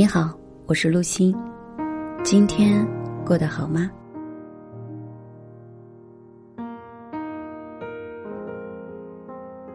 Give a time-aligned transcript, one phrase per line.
[0.00, 0.34] 你好，
[0.64, 1.36] 我是陆欣，
[2.24, 2.88] 今天
[3.22, 3.90] 过得好吗？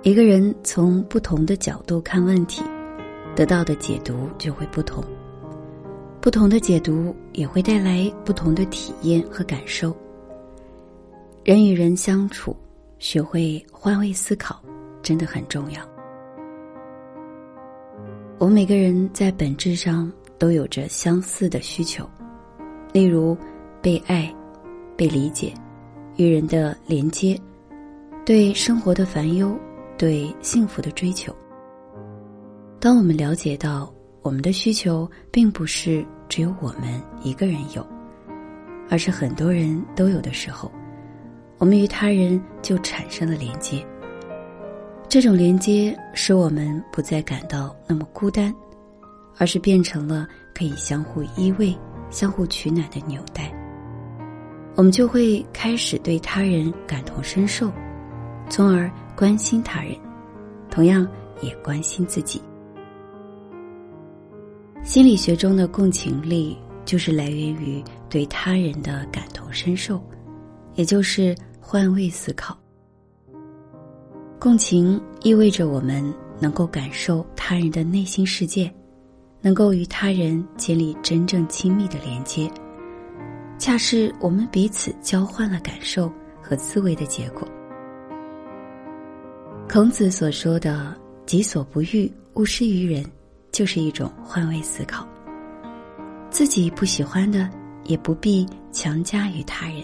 [0.00, 2.62] 一个人从不同的角度看问题，
[3.34, 5.04] 得到的解读就会不同。
[6.22, 9.94] 不同的解读也会带来不同的体验和感受。
[11.44, 12.56] 人与人相处，
[12.98, 14.62] 学会换位思考，
[15.02, 15.95] 真的很重要。
[18.38, 22.06] 我们每个人在本质上都有着相似的需求，
[22.92, 23.34] 例如
[23.80, 24.30] 被爱、
[24.94, 25.54] 被理解、
[26.16, 27.40] 与人的连接、
[28.26, 29.58] 对生活的烦忧、
[29.96, 31.34] 对幸福的追求。
[32.78, 33.90] 当我们了解到
[34.20, 37.84] 我们的需求并不是只有我们一个人有，
[38.90, 40.70] 而是很多人都有的时候，
[41.56, 43.82] 我们与他人就产生了连接。
[45.08, 48.52] 这种连接使我们不再感到那么孤单，
[49.38, 51.74] 而是变成了可以相互依偎、
[52.10, 53.52] 相互取暖的纽带。
[54.74, 57.72] 我们就会开始对他人感同身受，
[58.50, 59.96] 从而关心他人，
[60.68, 61.06] 同样
[61.40, 62.42] 也关心自己。
[64.82, 70.02] 心理学中的共情力就是来源于对他人的感同身受，
[70.74, 72.58] 也就是换位思考。
[74.38, 76.04] 共情意味着我们
[76.38, 78.72] 能够感受他人的内心世界，
[79.40, 82.50] 能够与他人建立真正亲密的连接，
[83.58, 87.48] 恰是我们彼此交换了感受和思维的结果。
[89.68, 90.94] 孔子所说的
[91.24, 93.04] “己所不欲，勿施于人”，
[93.50, 95.08] 就是一种换位思考。
[96.30, 97.50] 自己不喜欢的，
[97.84, 99.82] 也不必强加于他人。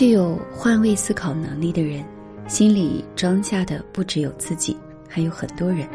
[0.00, 2.02] 具有换位思考能力的人，
[2.48, 4.74] 心里装下的不只有自己，
[5.06, 5.86] 还有很多人。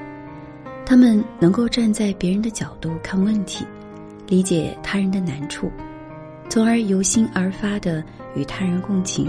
[0.85, 3.65] 他们能够站在别人的角度看问题，
[4.27, 5.71] 理解他人的难处，
[6.47, 8.03] 从而由心而发的
[8.35, 9.27] 与他人共情。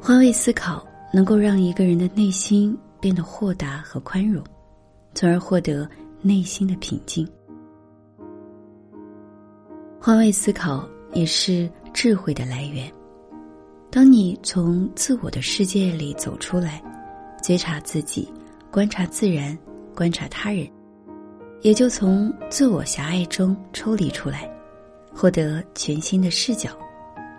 [0.00, 0.82] 换位思考
[1.12, 4.42] 能够让一个人的内心变得豁达和宽容，
[5.12, 5.86] 从而获得
[6.22, 7.28] 内心的平静。
[10.00, 12.90] 换位思考也是智慧的来源。
[13.92, 16.80] 当你从自我的世界里走出来，
[17.42, 18.32] 觉察自己，
[18.70, 19.58] 观察自然，
[19.96, 20.64] 观察他人，
[21.62, 24.48] 也就从自我狭隘中抽离出来，
[25.12, 26.70] 获得全新的视角，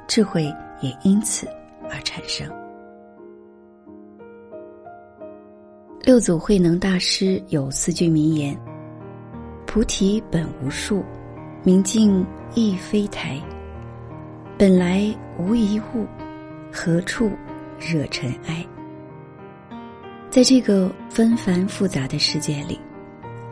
[0.09, 0.43] 智慧
[0.81, 1.47] 也因此
[1.89, 2.45] 而产生。
[6.01, 8.59] 六祖慧能大师有四句名言
[9.65, 11.01] ：“菩提本无树，
[11.63, 12.25] 明镜
[12.55, 13.41] 亦非台，
[14.57, 16.05] 本来无一物。”
[16.71, 17.31] 何处
[17.79, 18.65] 惹尘埃？
[20.29, 22.79] 在这个纷繁复杂的世界里，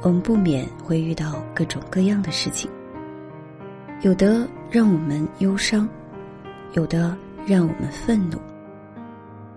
[0.02, 2.72] 我们不免会遇到各种各样的事情。
[4.02, 5.88] 有的让我们忧伤，
[6.72, 8.38] 有的让我们愤怒，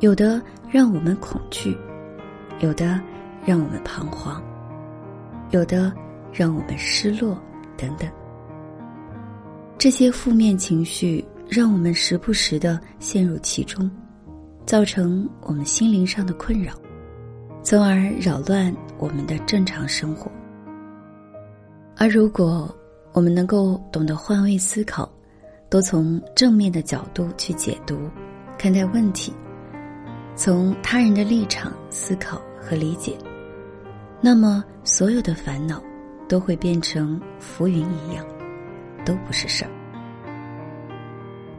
[0.00, 1.78] 有的让我们恐惧，
[2.58, 3.00] 有的
[3.46, 4.42] 让我们彷徨，
[5.50, 5.92] 有的
[6.32, 7.40] 让我们失落，
[7.76, 8.10] 等等。
[9.78, 11.24] 这些负面情绪。
[11.48, 13.90] 让我们时不时的陷入其中，
[14.64, 16.72] 造成我们心灵上的困扰，
[17.62, 20.30] 从而扰乱我们的正常生活。
[21.96, 22.74] 而如果
[23.12, 25.10] 我们能够懂得换位思考，
[25.68, 27.98] 多从正面的角度去解读、
[28.58, 29.32] 看待问题，
[30.34, 33.16] 从他人的立场思考和理解，
[34.20, 35.82] 那么所有的烦恼
[36.28, 38.24] 都会变成浮云一样，
[39.04, 39.70] 都不是事儿。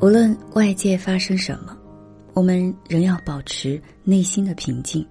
[0.03, 1.78] 无论外界发生什么，
[2.34, 5.08] 我们仍要保持内心的平静，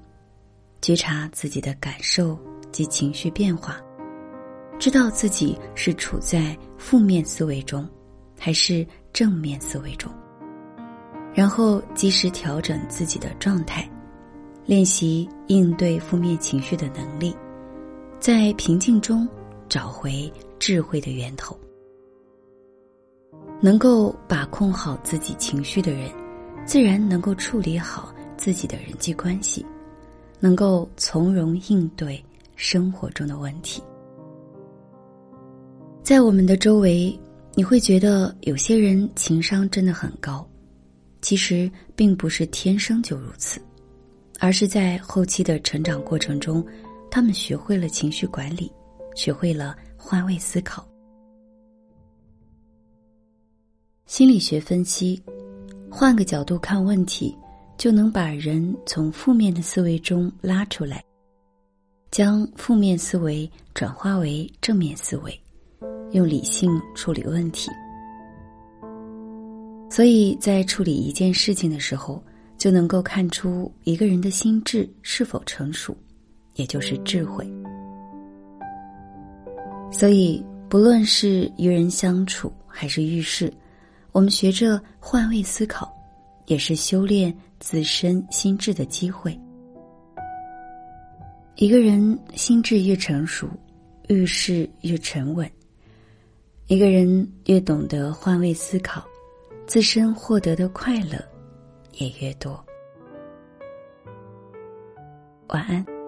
[0.82, 2.38] 觉察自己的感受
[2.70, 3.80] 及情绪变化，
[4.78, 7.88] 知道自己是处在负面思维中，
[8.38, 10.12] 还是正面思维中，
[11.32, 13.90] 然后及时调整自己的状态，
[14.66, 17.34] 练习应对负面情绪的能力，
[18.20, 19.26] 在平静中
[19.70, 21.58] 找回智慧的源头。
[23.64, 26.10] 能够把控好自己情绪的人，
[26.66, 29.64] 自然能够处理好自己的人际关系，
[30.40, 32.22] 能够从容应对
[32.56, 33.80] 生活中的问题。
[36.02, 37.16] 在我们的周围，
[37.54, 40.44] 你会觉得有些人情商真的很高，
[41.20, 43.60] 其实并不是天生就如此，
[44.40, 46.66] 而是在后期的成长过程中，
[47.12, 48.72] 他们学会了情绪管理，
[49.14, 50.84] 学会了换位思考。
[54.12, 55.18] 心理学分析，
[55.90, 57.34] 换个角度看问题，
[57.78, 61.02] 就能把人从负面的思维中拉出来。
[62.10, 65.40] 将负面思维转化为正面思维，
[66.10, 67.70] 用理性处理问题。
[69.90, 72.22] 所以在处理一件事情的时候，
[72.58, 75.96] 就能够看出一个人的心智是否成熟，
[76.56, 77.50] 也就是智慧。
[79.90, 83.50] 所以，不论是与人相处还是遇事，
[84.12, 85.90] 我们学着换位思考，
[86.46, 89.38] 也是修炼自身心智的机会。
[91.56, 93.48] 一个人心智越成熟，
[94.08, 95.50] 遇事越沉稳。
[96.66, 99.02] 一个人越懂得换位思考，
[99.66, 101.18] 自身获得的快乐
[101.92, 102.62] 也越多。
[105.48, 106.01] 晚安。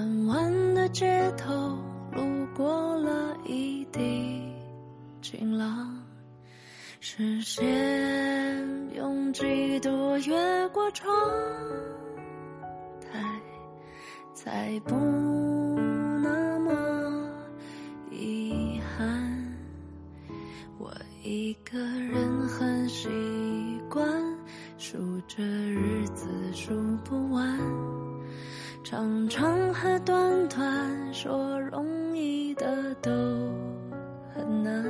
[0.00, 1.52] 弯弯的街头，
[2.12, 2.22] 路
[2.56, 4.50] 过了一地
[5.20, 5.94] 晴朗。
[7.00, 7.60] 视线
[8.94, 11.14] 拥挤多越过窗
[13.12, 13.20] 台，
[14.32, 14.94] 才不
[16.22, 17.30] 那么
[18.10, 19.54] 遗憾。
[20.78, 20.90] 我
[21.22, 21.99] 一个人
[34.62, 34.84] 能。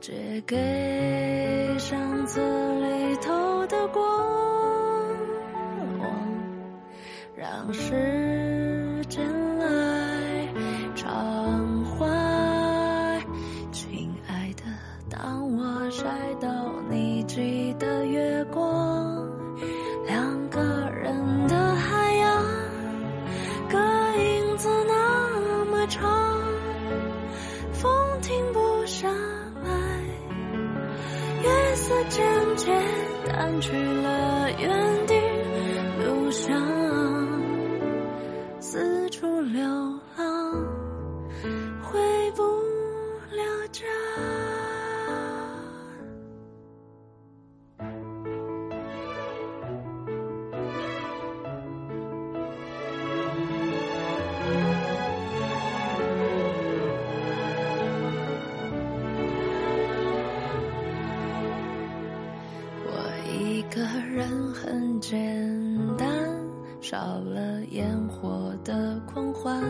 [0.00, 0.12] 借
[0.46, 2.40] 给相册
[2.80, 4.02] 里头的过
[5.98, 6.06] 往，
[7.34, 9.24] 让时间
[9.58, 9.66] 来
[10.94, 13.20] 偿还。
[13.72, 14.62] 亲爱的，
[15.10, 16.04] 当我晒
[16.40, 16.48] 到
[16.88, 18.95] 你寄的月光，
[33.46, 35.14] 远去了原地
[36.04, 36.60] 路上，
[38.58, 39.62] 四处流
[67.76, 69.62] 烟火的狂欢，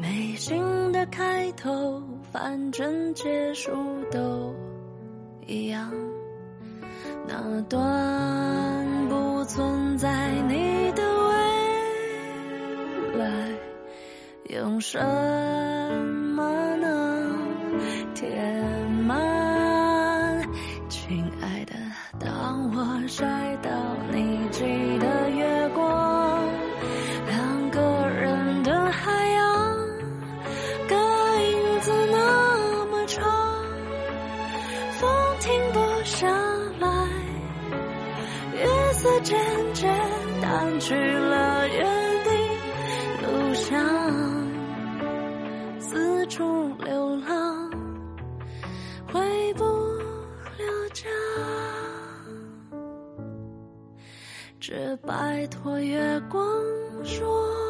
[0.00, 3.72] 没新的开头，反正结束
[4.12, 4.54] 都
[5.44, 5.92] 一样。
[7.26, 11.02] 那段不存在你的
[13.12, 13.50] 未来，
[14.50, 15.00] 用什
[16.36, 17.36] 么能
[18.14, 18.64] 填
[19.04, 20.48] 满？
[20.88, 21.74] 亲爱的，
[22.20, 23.87] 当我摔倒
[39.22, 39.36] 渐
[39.74, 39.88] 渐
[40.40, 41.84] 淡去了原
[42.24, 42.30] 地
[43.26, 43.76] 路上，
[45.80, 47.70] 四处流浪，
[49.12, 51.08] 回不了家。
[54.60, 56.40] 只拜托月光
[57.04, 57.67] 说。